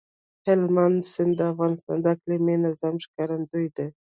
هلمند 0.45 0.97
سیند 1.11 1.33
د 1.37 1.41
افغانستان 1.51 1.97
د 2.01 2.05
اقلیمي 2.15 2.55
نظام 2.65 2.95
ښکارندوی 3.05 3.67
ده. 3.75 3.85